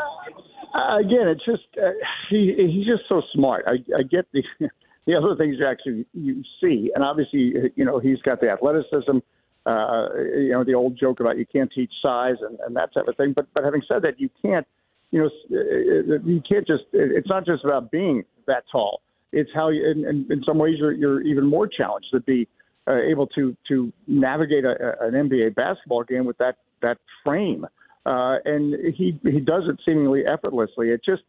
[0.73, 1.91] Uh, again, it's just uh,
[2.29, 3.65] he he's just so smart.
[3.67, 4.43] I, I get the
[5.07, 9.19] the other things you actually you see, and obviously you know he's got the athleticism.
[9.67, 13.09] Uh, you know the old joke about you can't teach size and, and that type
[13.09, 13.33] of thing.
[13.35, 14.67] But but having said that, you can't
[15.11, 19.03] you know uh, you can't just it's not just about being that tall.
[19.33, 22.49] It's how you in, in, in some ways you're you're even more challenged to be
[22.89, 27.67] uh, able to to navigate a, a- an NBA basketball game with that that frame.
[28.07, 30.91] Uh, and he he does it seemingly effortlessly.
[30.91, 31.23] It just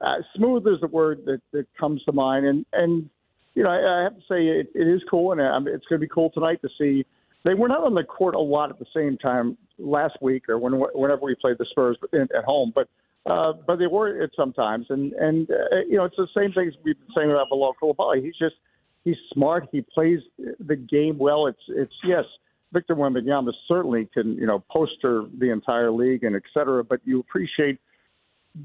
[0.00, 2.46] uh, smooth is the word that, that comes to mind.
[2.46, 3.08] And and
[3.54, 6.00] you know I, I have to say it, it is cool, and um, it's going
[6.00, 7.04] to be cool tonight to see.
[7.44, 10.58] They were not on the court a lot at the same time last week or
[10.58, 12.88] when, whenever we played the Spurs at home, but
[13.28, 14.86] uh, but they were at sometimes.
[14.90, 18.24] And and uh, you know it's the same things we've been saying about Bilal Coulibaly.
[18.24, 18.56] He's just
[19.04, 19.68] he's smart.
[19.72, 21.46] He plays the game well.
[21.46, 22.24] It's it's yes.
[22.70, 27.18] Victor Wembanyama certainly can, you know, poster the entire league and et cetera, but you
[27.18, 27.78] appreciate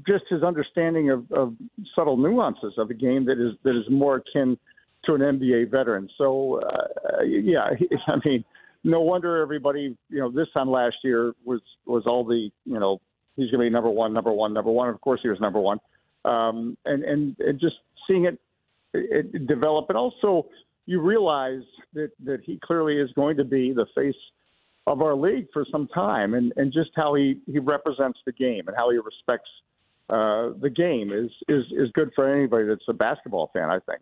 [0.06, 1.54] just his understanding of, of
[1.94, 4.58] subtle nuances of a game that is that is more akin
[5.04, 6.08] to an NBA veteran.
[6.18, 7.70] So, uh, yeah,
[8.06, 8.44] I mean,
[8.82, 13.00] no wonder everybody, you know, this time last year was was all the, you know,
[13.36, 14.88] he's going to be number one, number one, number one.
[14.88, 15.78] Of course, he was number one,
[16.24, 18.38] um, and and and just seeing it,
[18.92, 20.46] it develop, and also
[20.86, 21.62] you realize
[21.94, 24.14] that that he clearly is going to be the face
[24.86, 28.64] of our league for some time, and and just how he he represents the game
[28.66, 29.50] and how he respects
[30.10, 33.70] uh, the game is is is good for anybody that's a basketball fan.
[33.70, 34.00] I think.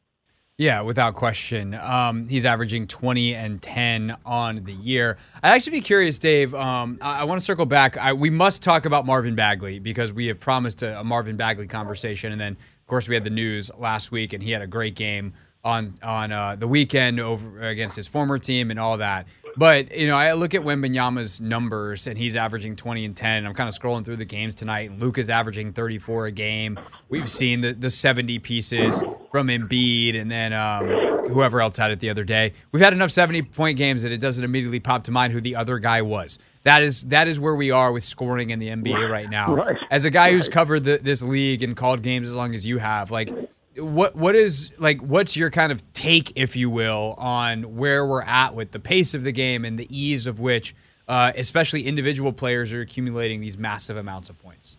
[0.59, 1.75] Yeah, without question.
[1.75, 5.17] Um, he's averaging 20 and 10 on the year.
[5.43, 6.55] I'd actually be curious, Dave.
[6.55, 7.97] Um, I, I want to circle back.
[7.97, 11.67] I, we must talk about Marvin Bagley because we have promised a, a Marvin Bagley
[11.67, 12.33] conversation.
[12.33, 14.95] And then, of course, we had the news last week, and he had a great
[14.95, 15.33] game
[15.65, 19.27] on on uh, the weekend over against his former team and all that.
[19.57, 23.47] But you know, I look at Wembanyama's numbers, and he's averaging 20 and 10.
[23.47, 24.91] I'm kind of scrolling through the games tonight.
[24.91, 26.81] and Luka's averaging 34 a game.
[27.09, 30.89] We've seen the the 70 pieces from Embiid, and then um,
[31.29, 32.55] whoever else had it the other day.
[32.73, 35.57] We've had enough 70 point games that it doesn't immediately pop to mind who the
[35.57, 36.39] other guy was.
[36.65, 39.55] That is that is where we are with scoring in the NBA right now.
[39.55, 39.77] Right.
[39.91, 42.79] As a guy who's covered the, this league and called games as long as you
[42.79, 43.31] have, like
[43.77, 48.23] what what is like what's your kind of take if you will on where we're
[48.23, 50.75] at with the pace of the game and the ease of which
[51.09, 54.77] uh, especially individual players are accumulating these massive amounts of points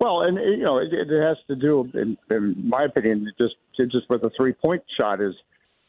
[0.00, 4.08] Well, and you know, it, it has to do, in, in my opinion, just just
[4.08, 5.34] with the three point shot is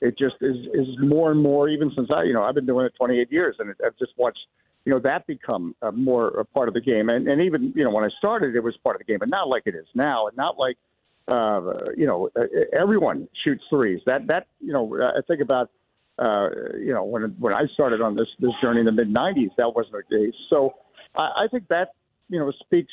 [0.02, 1.70] it just is is more and more.
[1.70, 4.40] Even since I, you know, I've been doing it 28 years, and I've just watched,
[4.84, 7.10] you know, that become a more a part of the game.
[7.10, 9.30] And and even you know, when I started, it was part of the game, but
[9.30, 10.78] not like it is now, and not like,
[11.28, 11.62] uh,
[11.96, 12.30] you know,
[12.78, 14.02] everyone shoots threes.
[14.06, 15.70] That that you know, I think about.
[16.20, 19.50] Uh, you know, when when I started on this this journey in the mid '90s,
[19.58, 20.36] that wasn't the case.
[20.52, 20.76] So,
[21.16, 21.94] I, I think that
[22.32, 22.92] you know speaks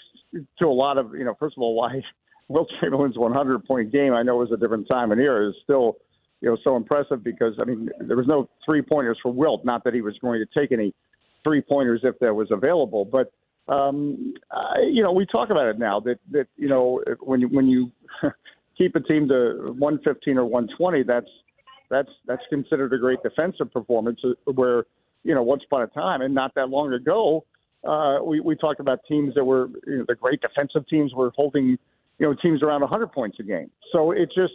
[0.59, 2.03] to a lot of you know first of all why
[2.49, 5.55] Wilt Chamberlain's 100 point game I know it was a different time and era is
[5.63, 5.97] still
[6.43, 9.85] you know so impressive because I mean there was no three pointers for Wilt not
[9.85, 10.95] that he was going to take any
[11.45, 13.33] three pointers if there was available but
[13.69, 17.67] um I, you know we talk about it now that that you know when when
[17.67, 17.91] you
[18.79, 21.27] keep a team to 115 or 120 that's
[21.91, 24.85] that's that's considered a great defensive performance uh, where
[25.25, 27.45] you know once upon a time and not that long ago
[27.87, 31.33] uh, we, we talked about teams that were you know, the great defensive teams were
[31.37, 31.79] holding,
[32.19, 33.71] you know, teams around 100 points a game.
[33.93, 34.55] So it just,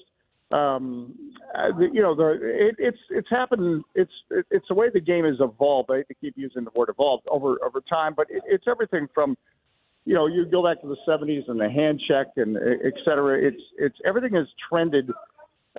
[0.53, 1.15] um,
[1.55, 3.83] uh, you know, the it, it's it's happened.
[3.95, 5.89] It's it, it's the way the game has evolved.
[5.91, 9.07] I hate to keep using the word evolved over over time, but it, it's everything
[9.13, 9.37] from,
[10.05, 13.47] you know, you go back to the 70s and the hand check and et cetera.
[13.47, 15.09] It's it's everything has trended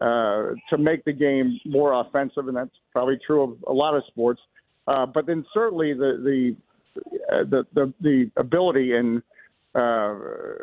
[0.00, 4.02] uh, to make the game more offensive, and that's probably true of a lot of
[4.08, 4.40] sports.
[4.86, 6.56] Uh, but then certainly the the
[7.32, 9.22] uh, the, the the ability and
[9.74, 10.14] uh,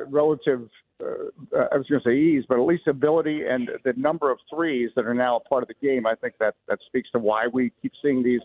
[0.07, 0.69] relative,
[1.01, 4.39] uh, I was going to say ease, but at least ability and the number of
[4.53, 6.05] threes that are now a part of the game.
[6.05, 8.41] I think that that speaks to why we keep seeing these,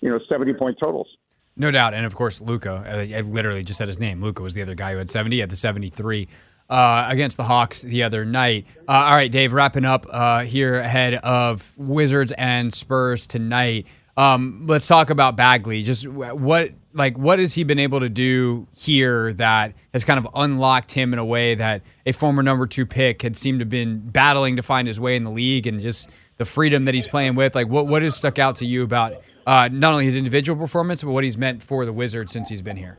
[0.00, 1.08] you know, seventy point totals.
[1.56, 4.52] no doubt and of course Luka I, I literally just said his name Luka was
[4.54, 6.28] the other guy who had 70 at the 73
[6.68, 8.66] uh, against the Hawks the other night.
[8.88, 13.86] Uh, all right, Dave, wrapping up uh, here ahead of Wizards and Spurs tonight.
[14.16, 15.82] Um, let's talk about Bagley.
[15.82, 20.26] Just what like what has he been able to do here that has kind of
[20.34, 23.70] unlocked him in a way that a former number two pick had seemed to have
[23.70, 27.08] been battling to find his way in the league and just the freedom that he's
[27.08, 27.54] playing with.
[27.54, 31.02] Like what what has stuck out to you about uh, not only his individual performance
[31.02, 32.96] but what he's meant for the Wizards since he's been here?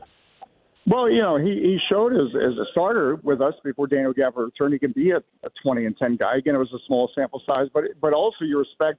[0.86, 4.46] Well, you know, he, he showed as, as a starter with us before Daniel Gafford
[4.46, 6.36] returned, he can be a, a 20 and 10 guy.
[6.38, 8.98] Again, it was a small sample size, but but also you respect,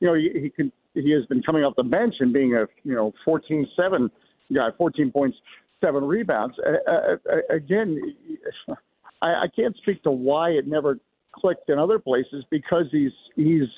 [0.00, 2.66] you know, he, he can he has been coming off the bench and being a
[2.84, 4.10] you know 14-7
[4.54, 5.36] guy, 14 points,
[5.82, 6.54] seven rebounds.
[6.66, 7.16] Uh,
[7.50, 8.00] again,
[9.22, 10.98] I, I can't speak to why it never
[11.34, 13.68] clicked in other places because he's he's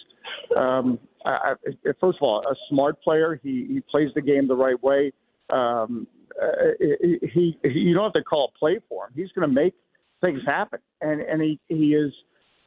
[0.57, 1.55] um, I,
[2.01, 3.41] first of all a smart player.
[3.43, 5.13] He he plays the game the right way.
[5.51, 6.07] Um,
[6.41, 6.47] uh,
[7.35, 9.13] he, he you don't have to call a play for him.
[9.15, 9.75] He's going to make
[10.21, 12.13] things happen, and and he he is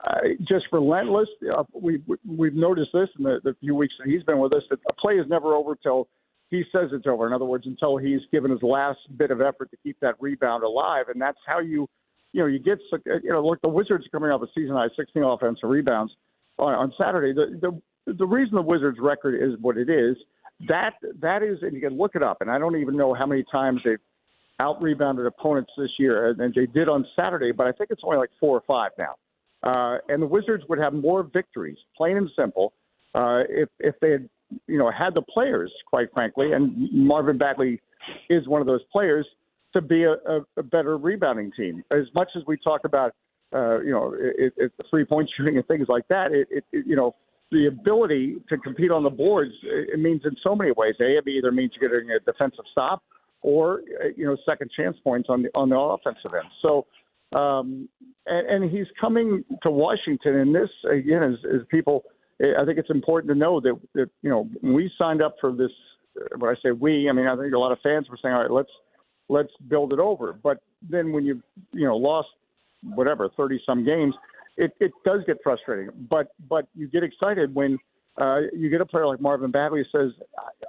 [0.05, 1.29] uh, just relentless.
[1.55, 4.63] Uh, we we've noticed this in the, the few weeks that he's been with us
[4.69, 6.07] that a play is never over till
[6.49, 7.25] he says it's over.
[7.25, 10.63] In other words, until he's given his last bit of effort to keep that rebound
[10.63, 11.87] alive, and that's how you
[12.33, 15.23] you know you get you know look the Wizards coming off a season high 16
[15.23, 16.11] offensive rebounds
[16.59, 17.33] on, on Saturday.
[17.33, 17.59] The,
[18.05, 20.17] the the reason the Wizards record is what it is
[20.67, 22.41] that that is, and you can look it up.
[22.41, 23.97] And I don't even know how many times they've
[24.59, 27.51] out rebounded opponents this year, and they did on Saturday.
[27.51, 29.15] But I think it's only like four or five now.
[29.63, 32.73] Uh, and the Wizards would have more victories, plain and simple,
[33.15, 34.29] uh, if if they had
[34.67, 36.51] you know had the players, quite frankly.
[36.51, 37.81] And Marvin Bagley
[38.29, 39.25] is one of those players
[39.73, 41.83] to be a, a, a better rebounding team.
[41.91, 43.13] As much as we talk about,
[43.53, 46.85] uh, you know, it, it, three point shooting and things like that, it, it, it
[46.85, 47.15] you know
[47.51, 50.95] the ability to compete on the boards it means in so many ways.
[50.99, 53.03] A, it either means you're getting a defensive stop
[53.41, 53.81] or
[54.15, 56.49] you know second chance points on the on the offensive end.
[56.61, 56.85] So,
[57.35, 57.89] um,
[58.25, 62.03] and, and he's coming to Washington, and this again is, is people.
[62.41, 65.71] I think it's important to know that that you know we signed up for this.
[66.37, 68.41] When I say we, I mean I think a lot of fans were saying, all
[68.41, 68.71] right, let's
[69.29, 70.33] let's build it over.
[70.33, 71.41] But then when you
[71.71, 72.29] you know lost
[72.83, 74.13] whatever thirty some games
[74.57, 75.89] it, it does get frustrating.
[76.09, 77.77] But but you get excited when
[78.19, 80.11] uh, you get a player like Marvin Bagley who says,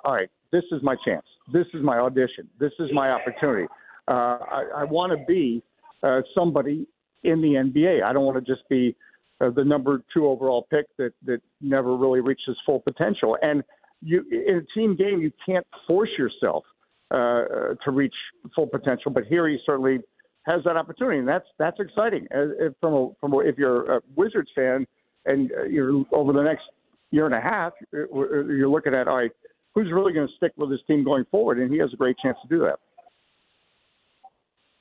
[0.04, 1.26] "All right, this is my chance.
[1.52, 2.48] This is my audition.
[2.58, 3.66] This is my opportunity.
[4.08, 5.62] Uh, I, I want to be
[6.04, 6.86] uh, somebody
[7.22, 8.02] in the NBA.
[8.02, 8.94] I don't want to just be
[9.40, 13.36] uh, the number two overall pick that that never really reaches full potential.
[13.42, 13.62] And
[14.02, 16.64] you in a team game, you can't force yourself
[17.10, 18.14] uh, to reach
[18.54, 19.10] full potential.
[19.10, 20.00] But here, he certainly
[20.46, 22.26] has that opportunity, and that's that's exciting.
[22.30, 24.86] As, if from a, from a, if you're a Wizards fan
[25.26, 26.64] and uh, you're over the next
[27.10, 29.30] year and a half, uh, uh, you're looking at all right,
[29.74, 32.16] who's really going to stick with this team going forward, and he has a great
[32.22, 32.78] chance to do that.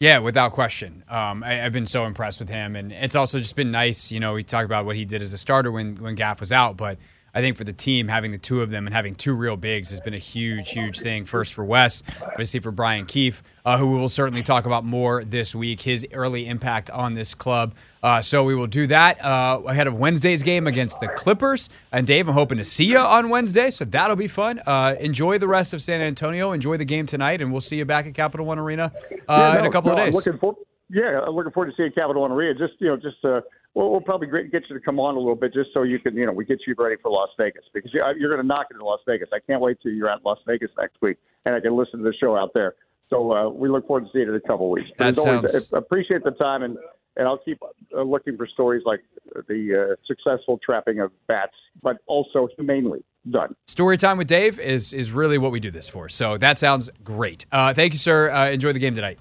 [0.04, 1.02] Yeah, without question.
[1.08, 4.12] Um, I, have been so impressed with him, and it's also just been nice.
[4.12, 6.52] You know, we talked about what he did as a starter when when Gaff was
[6.52, 6.98] out, but
[7.36, 9.90] I think for the team, having the two of them and having two real bigs
[9.90, 11.26] has been a huge, huge thing.
[11.26, 15.24] First for Wes, obviously for Brian Keefe, uh, who we will certainly talk about more
[15.24, 17.74] this week, his early impact on this club.
[18.04, 21.70] Uh, so we will do that uh, ahead of Wednesday's game against the Clippers.
[21.92, 24.62] And Dave, I'm hoping to see you on Wednesday, so that'll be fun.
[24.68, 26.52] Uh, enjoy the rest of San Antonio.
[26.52, 29.54] Enjoy the game tonight, and we'll see you back at Capital One Arena uh, yeah,
[29.54, 30.14] no, in a couple no, of days.
[30.14, 30.56] looking for,
[30.90, 32.54] yeah, I'm looking forward to seeing Capital One Arena.
[32.60, 33.42] Just you know, just uh,
[33.76, 36.16] well, we'll probably get you to come on a little bit just so you can,
[36.16, 38.76] you know, we get you ready for Las Vegas because you're going to knock it
[38.76, 39.30] in Las Vegas.
[39.34, 42.04] I can't wait till you're at Las Vegas next week and I can listen to
[42.04, 42.76] the show out there.
[43.10, 44.90] So uh, we look forward to seeing it in a couple of weeks.
[44.98, 45.46] That sounds...
[45.54, 46.78] Always, appreciate the time and,
[47.18, 47.60] and I'll keep
[47.96, 49.02] uh, looking for stories like
[49.48, 53.56] the uh, successful trapping of bats, but also humanely done.
[53.68, 56.10] Story time with Dave is is really what we do this for.
[56.10, 57.46] So that sounds great.
[57.52, 58.32] Uh, thank you, sir.
[58.32, 59.20] Uh, enjoy the game tonight.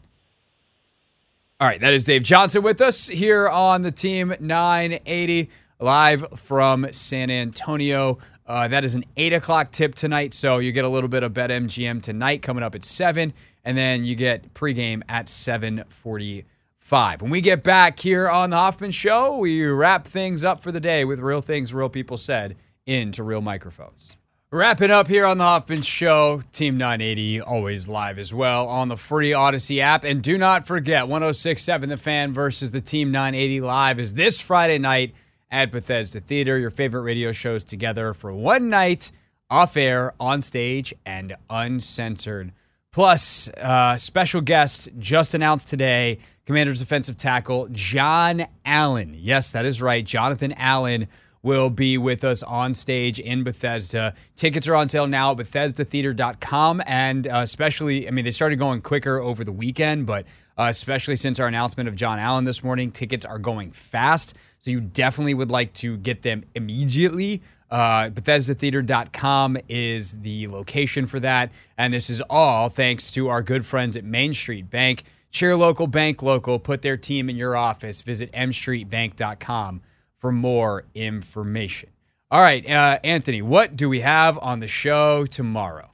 [1.62, 5.48] All right, that is Dave Johnson with us here on the Team 980
[5.78, 8.18] live from San Antonio.
[8.44, 11.32] Uh, that is an 8 o'clock tip tonight, so you get a little bit of
[11.32, 13.32] BetMGM tonight coming up at 7,
[13.64, 17.22] and then you get pregame at 745.
[17.22, 20.80] When we get back here on the Hoffman Show, we wrap things up for the
[20.80, 24.16] day with real things real people said into real microphones.
[24.54, 28.98] Wrapping up here on the Hoffman Show, Team 980 always live as well on the
[28.98, 30.04] free Audacy app.
[30.04, 34.76] And do not forget, 1067 The Fan versus the Team 980 live is this Friday
[34.76, 35.14] night
[35.50, 36.58] at Bethesda Theater.
[36.58, 39.10] Your favorite radio shows together for one night,
[39.48, 42.52] off air, on stage, and uncensored.
[42.92, 49.16] Plus, uh, special guest just announced today Commanders defensive tackle John Allen.
[49.16, 50.04] Yes, that is right.
[50.04, 51.08] Jonathan Allen
[51.42, 54.14] will be with us on stage in Bethesda.
[54.36, 56.82] Tickets are on sale now at BethesdaTheater.com.
[56.86, 60.24] And uh, especially, I mean, they started going quicker over the weekend, but
[60.58, 62.92] uh, especially since our announcement of John Allen this morning.
[62.92, 67.42] Tickets are going fast, so you definitely would like to get them immediately.
[67.70, 71.50] Uh, BethesdaTheater.com is the location for that.
[71.78, 75.04] And this is all thanks to our good friends at Main Street Bank.
[75.30, 78.02] Cheer local, bank local, put their team in your office.
[78.02, 79.80] Visit mstreetbank.com
[80.22, 81.90] for more information.
[82.30, 85.90] All right, uh, Anthony, what do we have on the show tomorrow?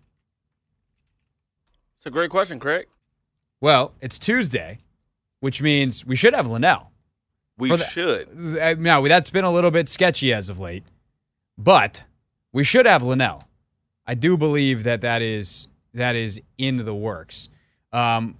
[1.96, 2.86] It's a great question, Craig.
[3.60, 4.80] Well, it's Tuesday,
[5.40, 6.92] which means we should have Linnell.
[7.56, 8.28] We the- should.
[8.60, 10.84] Uh, Now, that's been a little bit sketchy as of late,
[11.56, 12.04] but
[12.52, 13.44] we should have Linnell.
[14.06, 17.48] I do believe that that is that is in the works.
[17.94, 18.36] Um,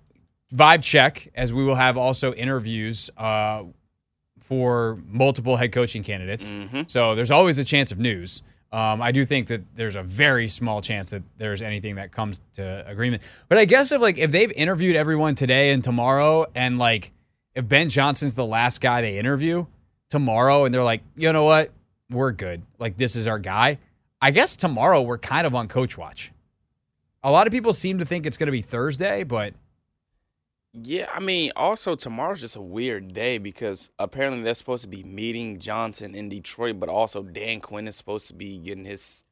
[0.55, 3.64] vibe check, as we will have also interviews uh,
[4.49, 6.51] for multiple head coaching candidates.
[6.88, 8.42] So there's always a chance of news.
[8.72, 12.40] Um, I do think that there's a very small chance that there's anything that comes
[12.55, 13.22] to agreement.
[13.49, 17.12] But I guess if like if they've interviewed everyone today and tomorrow, and like
[17.55, 19.66] if Ben Johnson's the last guy they interview
[20.11, 21.70] tomorrow, and they're like, you know what,
[22.11, 22.62] we're good.
[22.78, 23.78] Like this is our guy.
[24.20, 26.32] I guess tomorrow we're kind of on coach watch.
[27.22, 29.55] A lot of people seem to think it's going to be Thursday, but
[30.83, 35.03] Yeah, I mean, also tomorrow's just a weird day because apparently they're supposed to be
[35.03, 39.24] meeting Johnson in Detroit, but also Dan Quinn is supposed to be getting his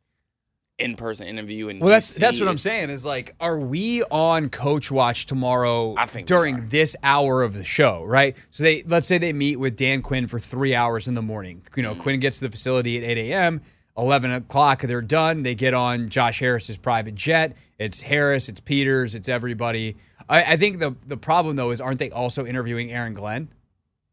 [0.79, 1.69] in-person interview.
[1.69, 2.91] In Well, that's that's what I'm saying.
[2.91, 5.95] Is like, are we on Coach Watch tomorrow?
[5.97, 8.37] I think during this hour of the show, right?
[8.51, 11.63] So they let's say they meet with Dan Quinn for three hours in the morning.
[11.77, 11.97] You Mm-hmm.
[11.99, 13.63] know, Quinn gets to the facility at 8 a.m.
[13.99, 15.43] 11 o'clock, they're done.
[15.43, 17.57] They get on Josh Harris's private jet.
[17.79, 19.97] It's Harris, it's Peters, it's everybody.
[20.29, 23.49] I, I think the the problem though is, aren't they also interviewing Aaron Glenn?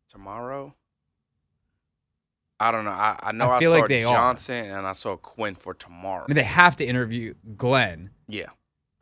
[0.09, 0.75] tomorrow.
[2.59, 2.91] I don't know.
[2.91, 4.13] I, I know I I, feel saw like they are.
[4.13, 6.23] Johnson and I saw Quinn for tomorrow.
[6.23, 8.11] I mean, they have to interview Glenn.
[8.27, 8.49] yeah,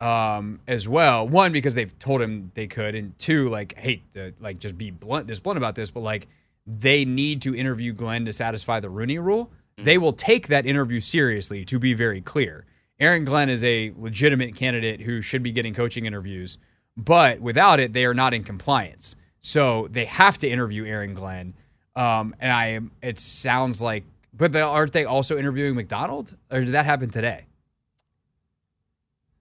[0.00, 1.28] um, as well.
[1.28, 4.90] One because they've told him they could, and two, like, hate to like just be
[4.90, 6.28] blunt, this blunt about this, but like
[6.66, 9.50] they need to interview Glenn to satisfy the Rooney Rule.
[9.78, 11.64] They will take that interview seriously.
[11.64, 12.66] To be very clear,
[13.00, 16.56] Aaron Glenn is a legitimate candidate who should be getting coaching interviews,
[16.96, 19.16] but without it, they are not in compliance.
[19.40, 21.54] So they have to interview Aaron Glenn.
[21.96, 22.90] Um, and I, am.
[23.02, 27.46] it sounds like, but they, aren't they also interviewing Macdonald, or did that happen today?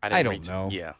[0.04, 0.68] didn't I don't know.
[0.72, 0.94] Yeah,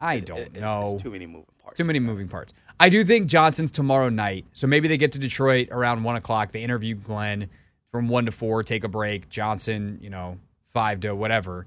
[0.00, 0.98] I don't it- it's know.
[1.02, 1.76] too many moving parts.
[1.76, 2.52] Too many moving parts.
[2.78, 4.44] I do think Johnson's tomorrow night.
[4.52, 6.52] So maybe they get to Detroit around one o'clock.
[6.52, 7.48] They interview Glenn
[7.90, 9.28] from one to four, take a break.
[9.28, 10.38] Johnson, you know,
[10.72, 11.66] five to whatever.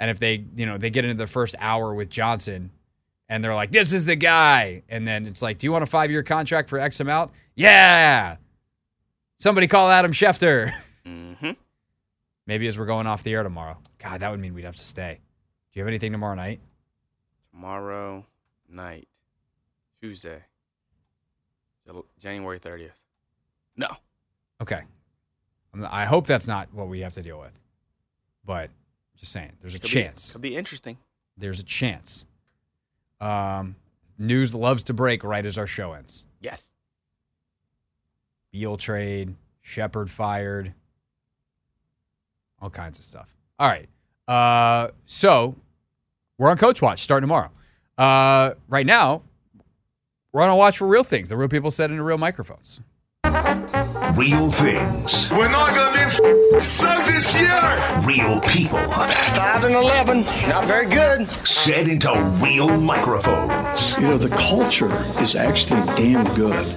[0.00, 2.70] And if they, you know, they get into the first hour with Johnson
[3.28, 4.82] and they're like, this is the guy.
[4.88, 7.32] And then it's like, do you want a five year contract for X amount?
[7.54, 8.36] Yeah.
[9.38, 10.72] Somebody call Adam Schefter.
[11.04, 11.50] hmm
[12.46, 13.76] maybe as we're going off the air tomorrow.
[13.98, 15.20] God, that would mean we'd have to stay.
[15.72, 16.60] Do you have anything tomorrow night?
[17.52, 18.24] Tomorrow
[18.70, 19.06] night,
[20.00, 20.42] Tuesday,
[22.18, 22.98] January thirtieth.
[23.76, 23.88] No,
[24.62, 24.80] Okay.
[25.88, 27.52] I hope that's not what we have to deal with.
[28.44, 28.70] But
[29.16, 30.28] just saying, there's a could chance.
[30.28, 30.96] Be, could be interesting.
[31.36, 32.24] There's a chance.
[33.20, 33.76] Um,
[34.18, 36.24] news loves to break right as our show ends.
[36.40, 36.72] Yes.
[38.52, 40.72] Beal trade, Sheppard fired,
[42.60, 43.28] all kinds of stuff.
[43.58, 43.88] All right.
[44.26, 45.54] Uh, so
[46.38, 47.50] we're on Coach Watch starting tomorrow.
[47.96, 49.22] Uh, right now,
[50.32, 51.28] we're on a watch for real things.
[51.28, 52.80] The real people said into real microphones.
[54.14, 55.30] Real things.
[55.30, 56.00] We're not gonna be
[56.56, 58.00] f- so this year.
[58.04, 58.78] Real people.
[58.90, 61.28] Five and eleven, not very good.
[61.46, 63.94] Said into real microphones.
[63.96, 66.74] You know, the culture is actually damn good.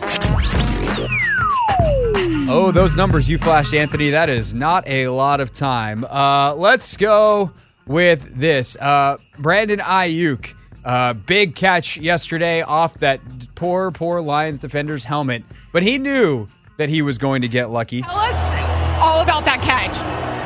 [2.54, 4.10] Oh, those numbers you flashed, Anthony.
[4.10, 6.04] That is not a lot of time.
[6.04, 7.52] Uh, let's go
[7.88, 8.76] with this.
[8.76, 10.54] Uh, Brandon Aiyuk,
[10.84, 13.22] uh, big catch yesterday off that
[13.56, 16.48] poor, poor Lions defender's helmet, but he knew
[16.82, 18.02] that he was going to get lucky.
[18.02, 19.94] Tell us all about that catch.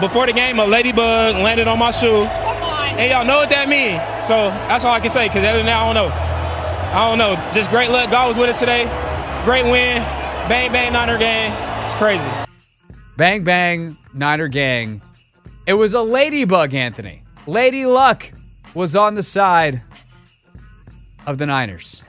[0.02, 3.00] Before the game, a ladybug landed on my shoe, Come on.
[3.00, 4.02] and y'all know what that means.
[4.28, 5.28] So that's all I can say.
[5.30, 6.12] Cause other than that, I don't know.
[6.12, 7.36] I don't know.
[7.54, 8.12] Just great luck.
[8.12, 8.84] God was with us today.
[9.46, 10.02] Great win.
[10.50, 11.54] Bang bang Niner gang.
[11.86, 12.28] It's crazy.
[13.16, 15.02] Bang, bang, Niner gang.
[15.66, 17.24] It was a ladybug, Anthony.
[17.48, 18.30] Lady Luck
[18.74, 19.82] was on the side
[21.26, 22.02] of the Niners.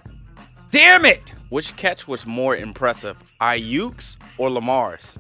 [0.73, 1.23] Damn it!
[1.49, 5.17] Which catch was more impressive, Aiyuk's or Lamar's?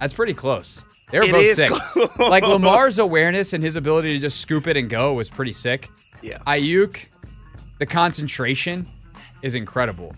[0.00, 0.82] That's pretty close.
[1.10, 1.70] They were It both sick.
[1.70, 2.18] close.
[2.18, 5.90] like Lamar's awareness and his ability to just scoop it and go was pretty sick.
[6.22, 6.38] Yeah.
[6.46, 7.04] Aiyuk,
[7.78, 8.88] the concentration
[9.42, 10.14] is incredible.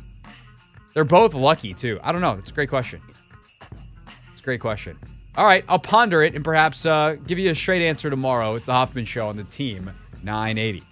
[0.94, 1.98] They're both lucky too.
[2.02, 2.32] I don't know.
[2.38, 3.00] It's a great question.
[4.32, 4.96] It's a great question.
[5.36, 8.54] All right, I'll ponder it and perhaps uh, give you a straight answer tomorrow.
[8.54, 9.90] It's the Hoffman Show on the team
[10.22, 10.82] 980.